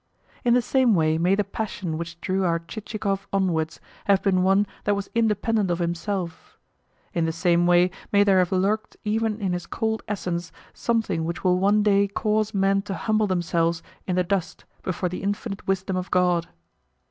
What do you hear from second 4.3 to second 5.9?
one that was independent of